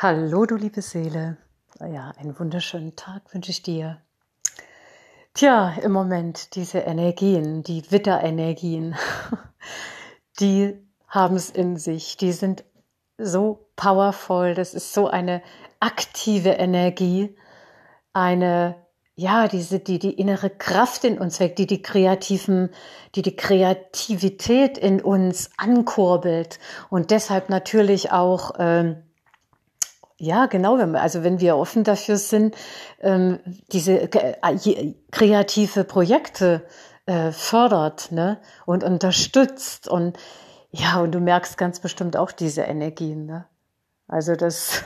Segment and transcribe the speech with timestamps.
[0.00, 1.38] Hallo, du liebe Seele.
[1.80, 4.00] Ja, einen wunderschönen Tag wünsche ich dir.
[5.34, 8.94] Tja, im Moment diese Energien, die Witterenergien,
[10.38, 10.78] die
[11.08, 12.16] haben es in sich.
[12.16, 12.62] Die sind
[13.16, 14.54] so powerful.
[14.54, 15.42] Das ist so eine
[15.80, 17.36] aktive Energie,
[18.12, 18.76] eine
[19.16, 22.70] ja, diese, die, die innere Kraft in uns weckt, die die kreativen,
[23.16, 29.02] die die Kreativität in uns ankurbelt und deshalb natürlich auch, ähm,
[30.18, 32.56] ja, genau, wenn also wenn wir offen dafür sind,
[33.00, 33.38] ähm,
[33.72, 36.66] diese äh, kreative Projekte
[37.06, 40.18] äh, fördert, ne, und unterstützt und,
[40.70, 43.46] ja, und du merkst ganz bestimmt auch diese Energien, ne,
[44.08, 44.82] also das,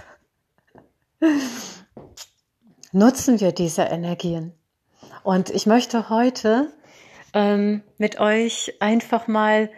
[2.93, 4.53] nutzen wir diese Energien.
[5.23, 6.73] Und ich möchte heute
[7.33, 9.71] ähm, mit euch einfach mal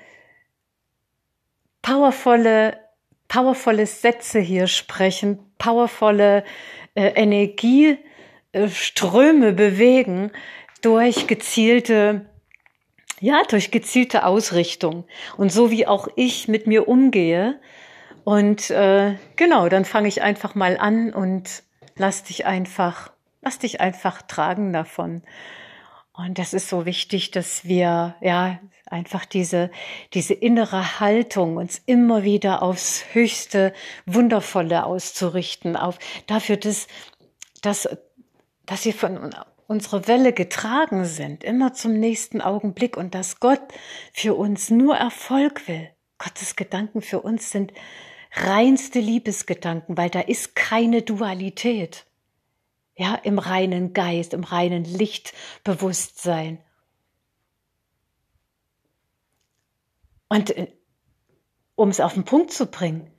[1.82, 2.76] powervolle,
[3.28, 6.44] powervolle Sätze hier sprechen, powervolle
[6.94, 10.30] äh, Energieströme bewegen
[10.82, 12.26] durch gezielte
[13.20, 15.04] ja, durch gezielte Ausrichtung
[15.38, 17.58] und so wie auch ich mit mir umgehe.
[18.24, 21.62] Und äh, genau, dann fange ich einfach mal an und
[21.96, 25.22] lass dich einfach, lass dich einfach tragen davon.
[26.12, 29.70] Und das ist so wichtig, dass wir, ja, einfach diese,
[30.12, 33.72] diese innere Haltung uns immer wieder aufs höchste,
[34.06, 36.86] wundervolle auszurichten, auf dafür, dass,
[37.62, 37.88] dass,
[38.66, 39.34] dass wir von
[39.66, 43.62] unsere Welle getragen sind, immer zum nächsten Augenblick und dass Gott
[44.12, 45.90] für uns nur Erfolg will.
[46.18, 47.72] Gottes Gedanken für uns sind
[48.32, 52.06] reinste Liebesgedanken, weil da ist keine Dualität.
[52.96, 56.58] Ja, im reinen Geist, im reinen Lichtbewusstsein.
[60.28, 60.68] Und äh,
[61.76, 63.10] um es auf den Punkt zu bringen,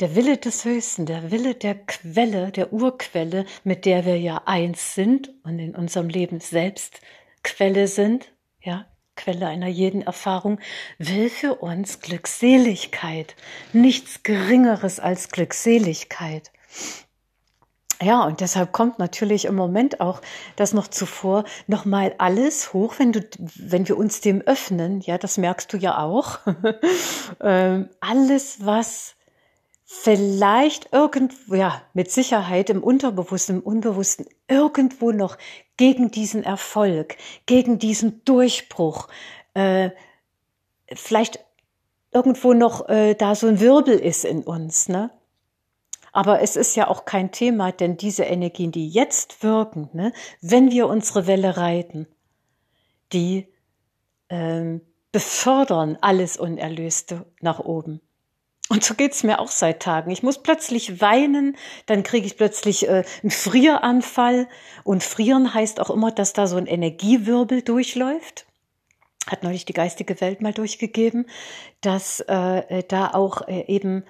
[0.00, 4.94] der Wille des Höchsten, der Wille der Quelle, der Urquelle, mit der wir ja eins
[4.94, 7.00] sind und in unserem Leben selbst
[7.42, 8.86] Quelle sind, ja,
[9.16, 10.58] Quelle einer jeden Erfahrung,
[10.98, 13.36] will für uns Glückseligkeit,
[13.72, 16.50] nichts Geringeres als Glückseligkeit.
[18.04, 20.20] Ja, und deshalb kommt natürlich im Moment auch
[20.56, 23.26] das noch zuvor nochmal alles hoch, wenn du,
[23.56, 26.40] wenn wir uns dem öffnen, ja, das merkst du ja auch,
[27.40, 29.14] ähm, alles, was
[29.86, 35.38] vielleicht irgendwo, ja, mit Sicherheit im Unterbewussten, im Unbewussten irgendwo noch
[35.78, 37.16] gegen diesen Erfolg,
[37.46, 39.08] gegen diesen Durchbruch,
[39.54, 39.90] äh,
[40.92, 41.40] vielleicht
[42.12, 45.10] irgendwo noch äh, da so ein Wirbel ist in uns, ne?
[46.14, 50.70] Aber es ist ja auch kein Thema, denn diese Energien, die jetzt wirken, ne, wenn
[50.70, 52.06] wir unsere Welle reiten,
[53.12, 53.48] die
[54.28, 54.80] ähm,
[55.10, 58.00] befördern alles Unerlöste nach oben.
[58.68, 60.12] Und so geht's mir auch seit Tagen.
[60.12, 64.48] Ich muss plötzlich weinen, dann kriege ich plötzlich äh, einen Frieranfall.
[64.84, 68.46] Und frieren heißt auch immer, dass da so ein Energiewirbel durchläuft.
[69.26, 71.26] Hat neulich die geistige Welt mal durchgegeben,
[71.80, 74.04] dass äh, da auch äh, eben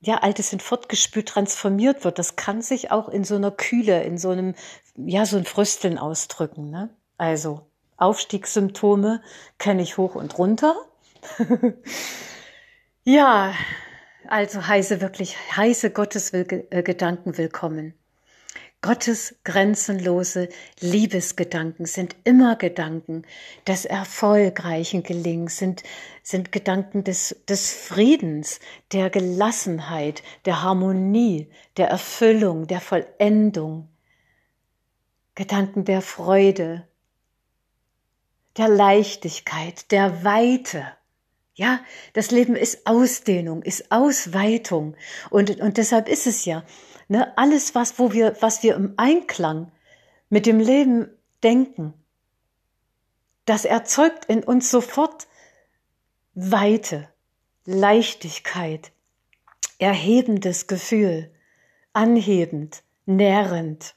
[0.00, 2.18] ja, Altes in Fortgespült transformiert wird.
[2.18, 4.54] Das kann sich auch in so einer Kühle, in so einem,
[4.96, 6.70] ja, so ein Frösteln ausdrücken.
[6.70, 6.90] Ne?
[7.18, 9.22] Also Aufstiegssymptome
[9.58, 10.74] kenne ich hoch und runter.
[13.04, 13.52] ja,
[14.26, 17.99] also heiße wirklich, heiße Gottesgedanken äh, willkommen.
[18.82, 20.48] Gottes grenzenlose
[20.80, 23.26] Liebesgedanken sind immer Gedanken
[23.66, 25.82] des erfolgreichen Gelingens, sind,
[26.22, 28.58] sind Gedanken des, des Friedens,
[28.92, 33.88] der Gelassenheit, der Harmonie, der Erfüllung, der Vollendung,
[35.34, 36.88] Gedanken der Freude,
[38.56, 40.86] der Leichtigkeit, der Weite.
[41.54, 41.80] Ja,
[42.14, 44.96] das Leben ist Ausdehnung, ist Ausweitung.
[45.28, 46.64] Und, und deshalb ist es ja,
[47.10, 49.72] ne, alles, was, wo wir, was wir im Einklang
[50.30, 51.10] mit dem Leben
[51.42, 51.92] denken,
[53.44, 55.26] das erzeugt in uns sofort
[56.34, 57.08] Weite,
[57.64, 58.92] Leichtigkeit,
[59.78, 61.30] erhebendes Gefühl,
[61.92, 63.96] anhebend, nährend,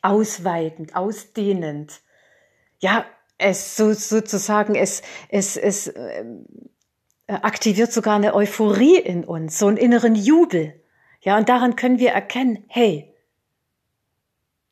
[0.00, 2.00] ausweitend, ausdehnend.
[2.78, 3.04] Ja,
[3.38, 6.24] es so, sozusagen, es, es, es äh,
[7.26, 10.80] aktiviert sogar eine Euphorie in uns, so einen inneren Jubel.
[11.24, 13.10] Ja, und daran können wir erkennen, hey,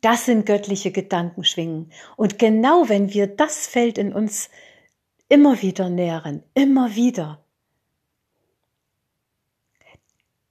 [0.02, 1.90] das sind göttliche Gedankenschwingen.
[2.16, 4.50] Und genau wenn wir das Feld in uns
[5.28, 7.42] immer wieder nähren, immer wieder,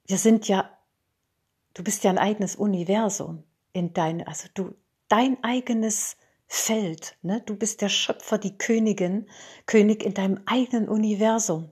[0.07, 0.75] wir sind ja,
[1.75, 4.73] du bist ja ein eigenes Universum in dein, also du,
[5.07, 7.15] dein eigenes Feld.
[7.21, 7.41] Ne?
[7.45, 9.29] Du bist der Schöpfer, die Königin,
[9.67, 11.69] König in deinem eigenen Universum.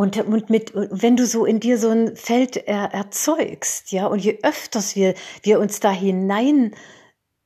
[0.00, 4.20] Und, und mit, wenn du so in dir so ein Feld er, erzeugst, ja, und
[4.20, 5.12] je öfters wir,
[5.42, 6.74] wir uns da hinein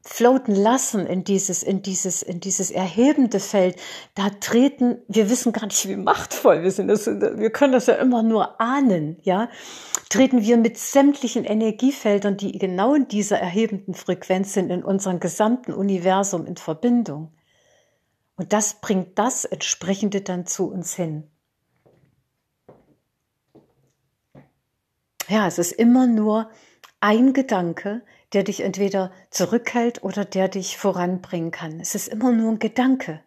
[0.06, 3.74] floaten lassen in dieses, in dieses, in dieses erhebende Feld,
[4.14, 7.94] da treten, wir wissen gar nicht, wie machtvoll wir sind, das, wir können das ja
[7.94, 9.48] immer nur ahnen, ja,
[10.08, 15.72] treten wir mit sämtlichen Energiefeldern, die genau in dieser erhebenden Frequenz sind, in unserem gesamten
[15.72, 17.32] Universum in Verbindung.
[18.36, 21.32] Und das bringt das entsprechende dann zu uns hin.
[25.34, 26.48] Ja, es ist immer nur
[27.00, 28.02] ein Gedanke,
[28.34, 31.80] der dich entweder zurückhält oder der dich voranbringen kann.
[31.80, 33.20] Es ist immer nur ein Gedanke.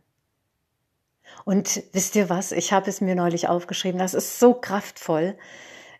[1.44, 2.54] Und wisst ihr was?
[2.54, 4.00] Ich habe es mir neulich aufgeschrieben.
[4.00, 5.38] Das ist so kraftvoll.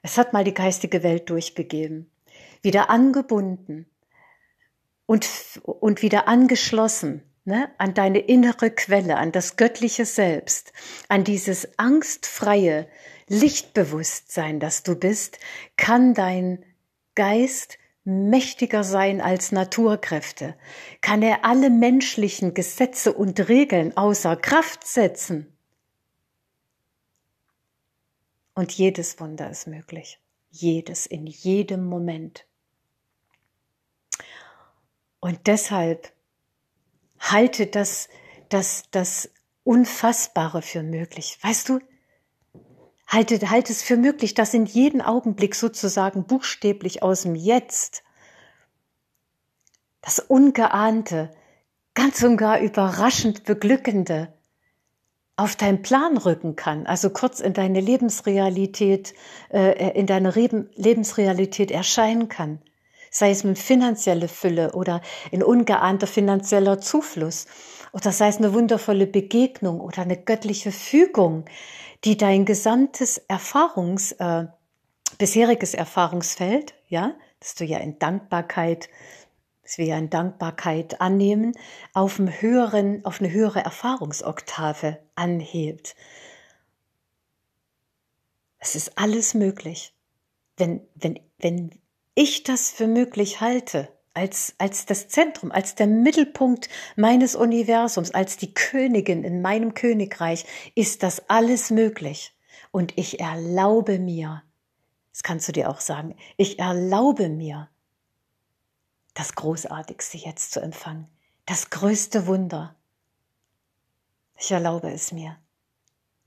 [0.02, 2.10] Es hat mal die geistige Welt durchgegeben.
[2.62, 3.86] Wieder angebunden
[5.08, 5.28] und,
[5.64, 10.72] und wieder angeschlossen ne, an deine innere Quelle, an das göttliche Selbst,
[11.10, 12.88] an dieses angstfreie
[13.28, 15.40] Lichtbewusstsein, das du bist,
[15.76, 16.64] kann dein
[17.16, 20.56] Geist mächtiger sein als Naturkräfte,
[21.02, 25.54] kann er alle menschlichen Gesetze und Regeln außer Kraft setzen.
[28.54, 30.20] Und jedes Wunder ist möglich.
[30.50, 32.48] Jedes, in jedem Moment.
[35.20, 36.14] Und deshalb
[37.20, 38.08] halte das,
[38.50, 39.30] das, das
[39.64, 41.38] Unfassbare für möglich.
[41.42, 41.80] Weißt du,
[43.08, 48.04] Halte, halte es für möglich, dass in jedem Augenblick sozusagen buchstäblich aus dem Jetzt
[50.02, 51.32] das Ungeahnte,
[51.94, 54.34] ganz und gar überraschend Beglückende
[55.38, 59.14] auf deinen Plan rücken kann, also kurz in deine Lebensrealität,
[59.52, 62.60] äh, in deine Lebensrealität erscheinen kann,
[63.12, 65.02] sei es mit finanzielle Fülle oder
[65.32, 67.46] in ungeahnter finanzieller Zufluss
[67.92, 71.46] oder sei es eine wundervolle Begegnung oder eine göttliche Fügung,
[72.04, 74.48] die dein gesamtes Erfahrungs, äh,
[75.18, 78.90] bisheriges Erfahrungsfeld, ja, dass du ja in Dankbarkeit,
[79.64, 81.54] dass wir ja in Dankbarkeit annehmen,
[81.94, 85.96] auf, einem höheren, auf eine höhere Erfahrungsoktave anhebt.
[88.60, 89.94] Es ist alles möglich.
[90.58, 91.70] Wenn, wenn, wenn
[92.16, 98.36] ich das für möglich halte, als, als das Zentrum, als der Mittelpunkt meines Universums, als
[98.36, 102.34] die Königin in meinem Königreich, ist das alles möglich.
[102.72, 104.42] Und ich erlaube mir,
[105.12, 107.70] das kannst du dir auch sagen, ich erlaube mir,
[109.14, 111.08] das Großartigste jetzt zu empfangen,
[111.46, 112.76] das größte Wunder.
[114.40, 115.38] Ich erlaube es mir.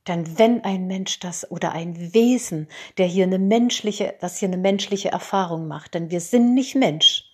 [0.06, 4.56] Denn wenn ein Mensch das oder ein Wesen, der hier eine menschliche, das hier eine
[4.56, 7.29] menschliche Erfahrung macht, denn wir sind nicht Mensch,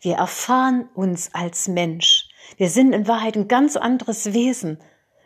[0.00, 2.28] wir erfahren uns als Mensch.
[2.56, 4.78] Wir sind in Wahrheit ein ganz anderes Wesen,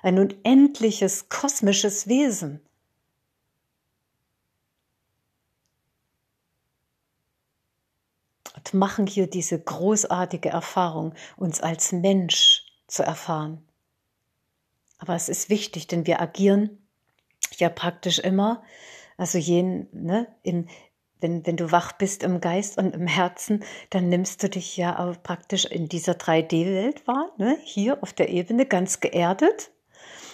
[0.03, 2.61] ein unendliches kosmisches Wesen.
[8.55, 13.63] Und machen hier diese großartige Erfahrung, uns als Mensch zu erfahren.
[14.99, 16.79] Aber es ist wichtig, denn wir agieren
[17.57, 18.63] ja praktisch immer,
[19.17, 20.69] also jeden, ne, in,
[21.21, 24.99] wenn, wenn du wach bist im Geist und im Herzen, dann nimmst du dich ja
[24.99, 27.59] auch praktisch in dieser 3D-Welt wahr, ne?
[27.63, 29.71] hier auf der Ebene ganz geerdet.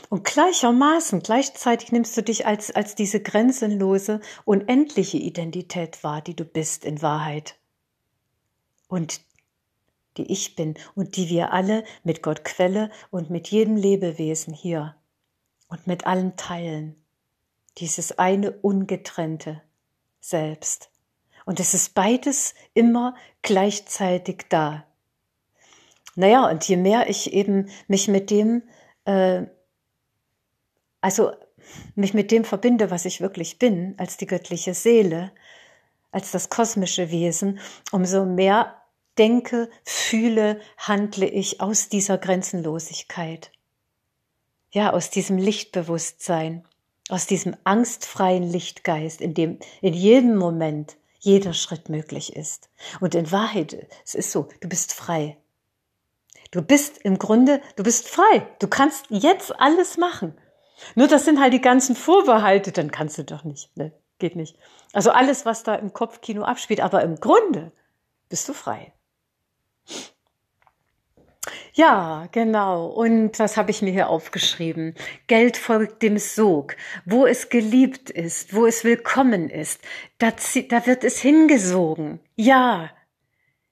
[0.08, 6.44] Und gleichermaßen, gleichzeitig nimmst du dich als, als diese grenzenlose, unendliche Identität wahr, die du
[6.44, 7.56] bist in Wahrheit.
[8.88, 9.22] Und
[10.18, 14.96] die ich bin und die wir alle mit Gott Quelle und mit jedem Lebewesen hier
[15.68, 17.02] und mit allen teilen.
[17.78, 19.62] Dieses eine ungetrennte
[20.22, 20.90] selbst.
[21.44, 24.86] Und es ist beides immer gleichzeitig da.
[26.14, 28.62] Naja, und je mehr ich eben mich mit dem,
[29.04, 29.42] äh,
[31.00, 31.32] also
[31.94, 35.32] mich mit dem verbinde, was ich wirklich bin, als die göttliche Seele,
[36.10, 37.58] als das kosmische Wesen,
[37.90, 38.82] umso mehr
[39.18, 43.50] denke, fühle, handle ich aus dieser Grenzenlosigkeit.
[44.70, 46.64] Ja, aus diesem Lichtbewusstsein
[47.08, 52.68] aus diesem angstfreien Lichtgeist, in dem in jedem Moment jeder Schritt möglich ist.
[53.00, 55.36] Und in Wahrheit, es ist so, du bist frei.
[56.50, 58.46] Du bist im Grunde, du bist frei.
[58.58, 60.34] Du kannst jetzt alles machen.
[60.94, 63.74] Nur das sind halt die ganzen Vorbehalte, dann kannst du doch nicht.
[63.76, 63.92] Ne?
[64.18, 64.56] Geht nicht.
[64.92, 67.72] Also alles, was da im Kopfkino abspielt, aber im Grunde
[68.28, 68.92] bist du frei.
[71.74, 72.86] Ja, genau.
[72.88, 74.94] Und was habe ich mir hier aufgeschrieben?
[75.26, 76.76] Geld folgt dem Sog.
[77.06, 79.80] Wo es geliebt ist, wo es willkommen ist,
[80.18, 80.32] da,
[80.68, 82.20] da wird es hingesogen.
[82.36, 82.90] Ja,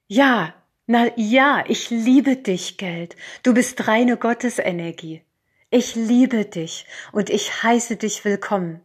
[0.07, 0.53] ja,
[0.87, 3.15] na ja, ich liebe dich, Geld.
[3.43, 5.21] Du bist reine Gottesenergie.
[5.69, 8.81] Ich liebe dich und ich heiße dich willkommen.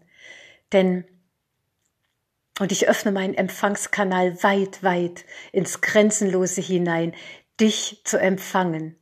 [0.72, 1.04] Denn,
[2.60, 7.14] und ich öffne meinen Empfangskanal weit, weit ins Grenzenlose hinein,
[7.58, 8.96] dich zu empfangen.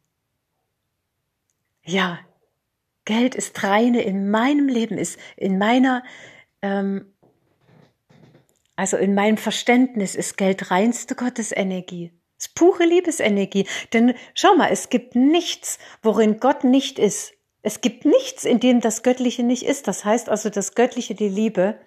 [1.84, 2.18] Ja,
[3.04, 6.02] Geld ist reine in meinem Leben, ist in meiner,
[6.62, 7.14] ähm,
[8.76, 12.12] also in meinem Verständnis ist Geld reinste Gottesenergie.
[12.38, 13.66] Es ist pure Liebesenergie.
[13.92, 17.34] Denn schau mal, es gibt nichts, worin Gott nicht ist.
[17.62, 19.86] Es gibt nichts, in dem das Göttliche nicht ist.
[19.86, 21.78] Das heißt also, das Göttliche, die Liebe,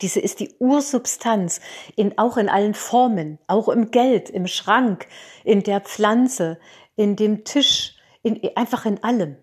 [0.00, 1.60] diese ist die Ursubstanz,
[1.96, 5.06] in, auch in allen Formen, auch im Geld, im Schrank,
[5.44, 6.58] in der Pflanze,
[6.96, 9.36] in dem Tisch, in, einfach in allem.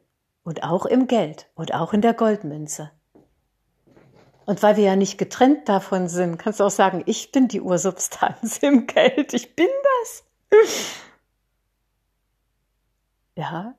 [0.44, 2.92] Und auch im Geld und auch in der Goldmünze.
[4.46, 7.62] Und weil wir ja nicht getrennt davon sind, kannst du auch sagen, ich bin die
[7.62, 9.70] Ursubstanz im Geld, ich bin
[10.02, 10.24] das.
[13.36, 13.76] Ja,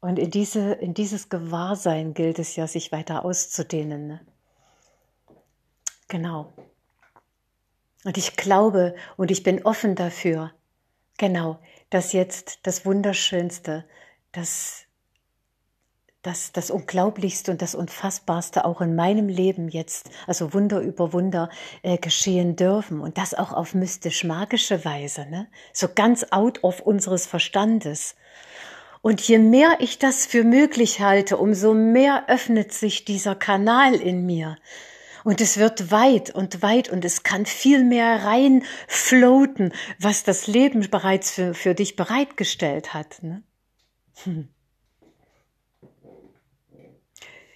[0.00, 4.06] und in, diese, in dieses Gewahrsein gilt es ja, sich weiter auszudehnen.
[4.06, 4.20] Ne?
[6.08, 6.52] Genau.
[8.04, 10.52] Und ich glaube und ich bin offen dafür,
[11.18, 11.58] genau,
[11.90, 13.84] dass jetzt das Wunderschönste,
[14.32, 14.86] das
[16.22, 21.48] das, das Unglaublichste und das Unfassbarste auch in meinem Leben jetzt, also Wunder über Wunder,
[21.82, 23.00] äh, geschehen dürfen.
[23.00, 25.48] Und das auch auf mystisch-magische Weise, ne?
[25.72, 28.16] so ganz out of unseres Verstandes.
[29.02, 34.26] Und je mehr ich das für möglich halte, umso mehr öffnet sich dieser Kanal in
[34.26, 34.56] mir.
[35.24, 40.88] Und es wird weit und weit und es kann viel mehr reinfloaten, was das Leben
[40.90, 43.22] bereits für, für dich bereitgestellt hat.
[43.22, 43.42] Ne?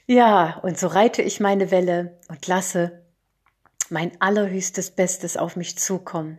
[0.07, 3.03] Ja, und so reite ich meine Welle und lasse
[3.89, 6.39] mein allerhöchstes Bestes auf mich zukommen.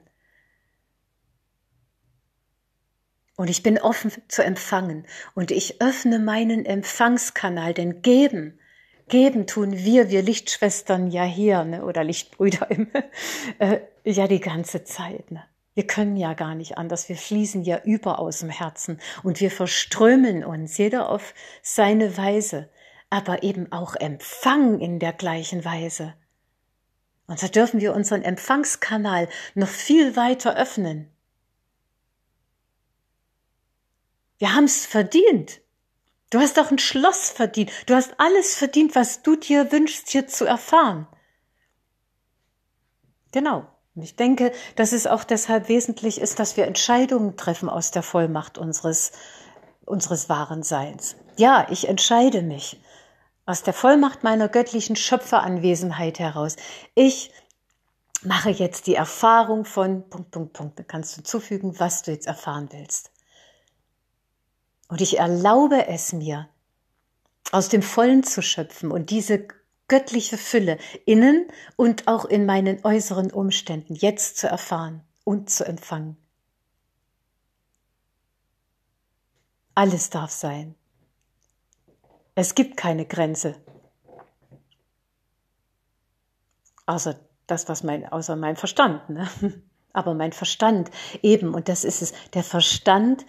[3.38, 8.60] Und ich bin offen zu empfangen und ich öffne meinen Empfangskanal, denn geben,
[9.10, 12.88] geben tun wir, wir Lichtschwestern ja hier, ne, oder Lichtbrüder im,
[13.60, 15.32] äh, ja die ganze Zeit.
[15.32, 15.44] Ne.
[15.76, 17.08] Wir können ja gar nicht anders.
[17.10, 22.70] Wir fließen ja über aus dem Herzen und wir verströmen uns, jeder auf seine Weise
[23.10, 26.16] aber eben auch empfangen in der gleichen Weise.
[27.28, 31.10] Und so dürfen wir unseren Empfangskanal noch viel weiter öffnen.
[34.38, 35.62] Wir haben es verdient.
[36.30, 37.72] Du hast auch ein Schloss verdient.
[37.86, 41.08] Du hast alles verdient, was du dir wünschst, hier zu erfahren.
[43.32, 43.66] Genau.
[43.96, 48.04] Und ich denke, dass es auch deshalb wesentlich ist, dass wir Entscheidungen treffen aus der
[48.04, 49.14] Vollmacht unseres,
[49.86, 51.16] unseres wahren Seins.
[51.38, 52.80] Ja, ich entscheide mich
[53.46, 56.58] aus der Vollmacht meiner göttlichen Schöpferanwesenheit heraus.
[56.94, 57.32] Ich
[58.24, 60.80] mache jetzt die Erfahrung von Punkt, Punkt, Punkt.
[60.80, 63.12] Da kannst du zufügen, was du jetzt erfahren willst.
[64.88, 66.50] Und ich erlaube es mir,
[67.52, 69.48] aus dem Vollen zu schöpfen und diese
[69.88, 76.18] göttliche Fülle innen und auch in meinen äußeren Umständen jetzt zu erfahren und zu empfangen.
[79.76, 80.76] Alles darf sein.
[82.34, 83.56] Es gibt keine Grenze.
[86.86, 89.10] Außer das, was mein, außer mein Verstand.
[89.10, 89.30] Ne?
[89.94, 93.26] Aber mein Verstand eben, und das ist es, der Verstand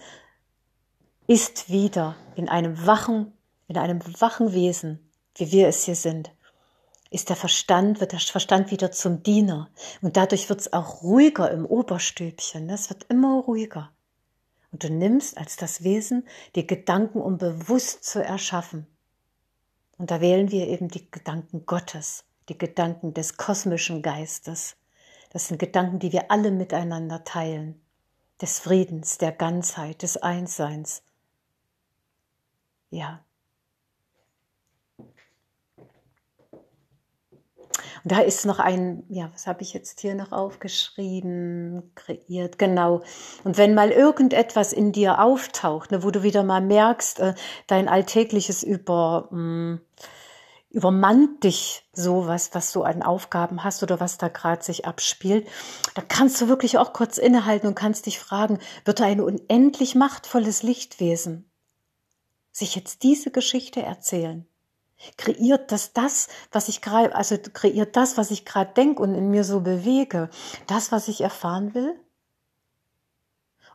[1.26, 3.32] ist wieder in einem wachen,
[3.68, 6.30] in einem wachen Wesen, wie wir es hier sind,
[7.10, 9.70] ist der Verstand, wird der Verstand wieder zum Diener.
[10.02, 12.66] Und dadurch wird es auch ruhiger im Oberstübchen.
[12.66, 12.74] Ne?
[12.74, 13.92] Es wird immer ruhiger.
[14.72, 18.86] Und du nimmst als das Wesen die Gedanken, um bewusst zu erschaffen.
[19.98, 24.76] Und da wählen wir eben die Gedanken Gottes, die Gedanken des kosmischen Geistes.
[25.30, 27.80] Das sind Gedanken, die wir alle miteinander teilen.
[28.40, 31.02] Des Friedens, der Ganzheit, des Einsseins.
[32.90, 33.24] Ja.
[38.04, 43.02] Und da ist noch ein, ja, was habe ich jetzt hier noch aufgeschrieben, kreiert, genau.
[43.44, 47.34] Und wenn mal irgendetwas in dir auftaucht, ne, wo du wieder mal merkst, äh,
[47.66, 49.80] dein alltägliches über, mh, mm,
[50.70, 55.48] übermannt dich sowas, was du an Aufgaben hast oder was da gerade sich abspielt,
[55.94, 60.62] dann kannst du wirklich auch kurz innehalten und kannst dich fragen, wird ein unendlich machtvolles
[60.62, 61.50] Lichtwesen
[62.56, 64.46] sich jetzt diese Geschichte erzählen?
[65.16, 69.30] Kreiert das das, was ich gerade, also kreiert das, was ich gerade denke und in
[69.30, 70.30] mir so bewege,
[70.66, 71.94] das, was ich erfahren will?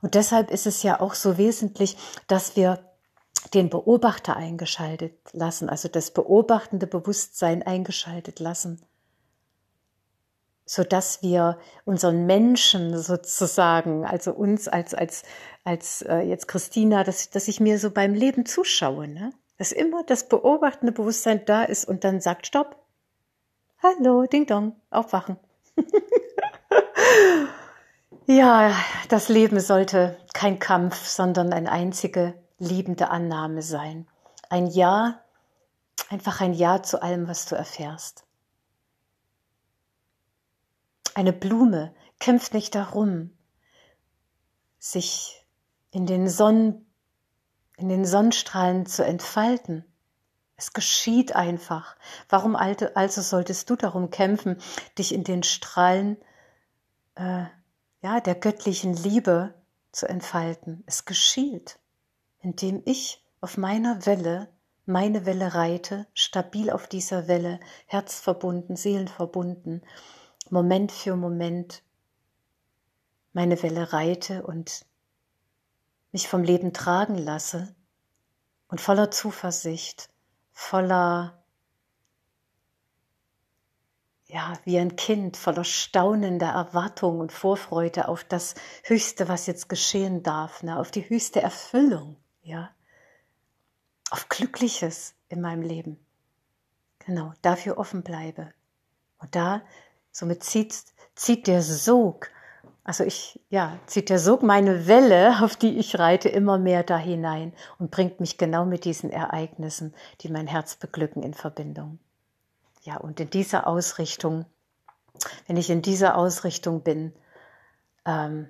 [0.02, 1.96] Und deshalb ist es ja auch so wesentlich,
[2.28, 2.80] dass wir
[3.54, 8.82] den Beobachter eingeschaltet lassen, also das beobachtende Bewusstsein eingeschaltet lassen,
[10.66, 15.24] so dass wir unseren Menschen sozusagen, also uns als als
[15.64, 19.32] als äh, jetzt Christina, dass dass ich mir so beim Leben zuschaue, ne?
[19.62, 22.84] Dass immer das beobachtende Bewusstsein da ist und dann sagt, stopp,
[23.84, 25.38] Hallo, Ding Dong, aufwachen.
[28.26, 28.76] ja,
[29.10, 34.08] das Leben sollte kein Kampf, sondern eine einzige liebende Annahme sein.
[34.50, 35.22] Ein Ja,
[36.10, 38.26] einfach ein Ja zu allem, was du erfährst.
[41.14, 43.30] Eine Blume kämpft nicht darum,
[44.80, 45.46] sich
[45.92, 46.91] in den, Sonnen,
[47.82, 49.84] in den Sonnenstrahlen zu entfalten.
[50.56, 51.96] Es geschieht einfach.
[52.30, 54.58] Warum also solltest du darum kämpfen,
[54.98, 56.18] dich in den Strahlen
[57.16, 57.46] äh,
[58.02, 59.56] ja, der göttlichen Liebe
[59.92, 60.84] zu entfalten?
[60.86, 61.80] Es geschieht,
[62.40, 64.50] indem ich auf meiner Welle
[64.86, 69.84] meine Welle reite, stabil auf dieser Welle, herzverbunden, seelenverbunden,
[70.50, 71.84] Moment für Moment
[73.34, 74.86] meine Welle reite und
[76.12, 77.76] mich vom Leben tragen lasse
[78.68, 80.12] und voller Zuversicht
[80.62, 81.44] voller,
[84.28, 90.24] ja, wie ein Kind, voller staunender Erwartung und Vorfreude auf das Höchste, was jetzt geschehen
[90.24, 92.70] darf, ne, auf die höchste Erfüllung, ja,
[94.12, 96.06] auf Glückliches in meinem Leben.
[97.00, 98.54] Genau, dafür offen bleibe.
[99.18, 99.64] Und da,
[100.12, 100.76] somit zieht,
[101.16, 102.30] zieht der Sog
[102.84, 106.98] also ich, ja, zieht der Sog meine Welle, auf die ich reite, immer mehr da
[106.98, 112.00] hinein und bringt mich genau mit diesen Ereignissen, die mein Herz beglücken, in Verbindung.
[112.82, 114.46] Ja, und in dieser Ausrichtung,
[115.48, 117.14] wenn ich in dieser Ausrichtung bin,
[118.06, 118.50] ähm,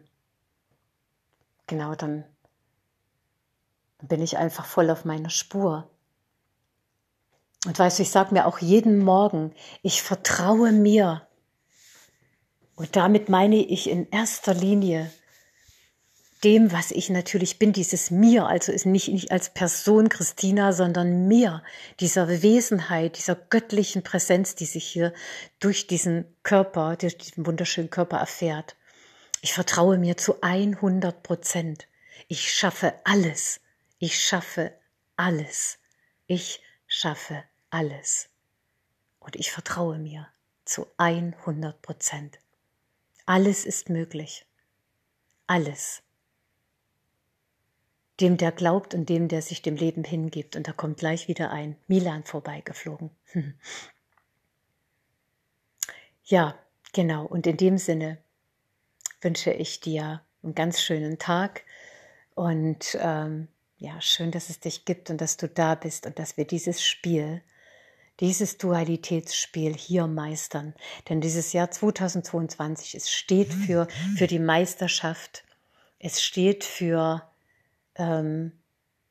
[1.67, 2.23] genau, dann,
[4.01, 5.89] bin ich einfach voll auf meiner Spur.
[7.65, 11.27] Und weißt du, ich sage mir auch jeden Morgen, ich vertraue mir.
[12.81, 15.11] Und damit meine ich in erster Linie
[16.43, 21.27] dem, was ich natürlich bin, dieses mir, also ist nicht, nicht als Person Christina, sondern
[21.27, 21.61] mir,
[21.99, 25.13] dieser Wesenheit, dieser göttlichen Präsenz, die sich hier
[25.59, 28.75] durch diesen Körper, durch diesen wunderschönen Körper erfährt.
[29.41, 31.87] Ich vertraue mir zu 100 Prozent.
[32.29, 33.61] Ich schaffe alles.
[33.99, 34.73] Ich schaffe
[35.17, 35.77] alles.
[36.25, 38.29] Ich schaffe alles.
[39.19, 40.27] Und ich vertraue mir
[40.65, 42.40] zu 100 Prozent.
[43.31, 44.45] Alles ist möglich.
[45.47, 46.03] Alles.
[48.19, 50.57] Dem, der glaubt und dem, der sich dem Leben hingibt.
[50.57, 53.09] Und da kommt gleich wieder ein Milan vorbeigeflogen.
[56.25, 56.59] ja,
[56.91, 57.25] genau.
[57.25, 58.17] Und in dem Sinne
[59.21, 61.63] wünsche ich dir einen ganz schönen Tag
[62.35, 66.35] und ähm, ja, schön, dass es dich gibt und dass du da bist und dass
[66.35, 67.41] wir dieses Spiel
[68.19, 70.75] dieses Dualitätsspiel hier meistern.
[71.09, 75.43] Denn dieses Jahr 2022, es steht für, für die Meisterschaft,
[75.99, 77.23] es steht für,
[77.95, 78.51] ähm,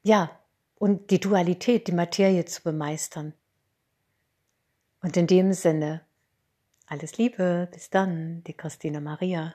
[0.03, 0.31] ja,
[0.77, 3.35] und die Dualität, die Materie zu bemeistern.
[5.03, 6.03] Und in dem Sinne,
[6.87, 9.55] alles Liebe, bis dann, die Christina Maria.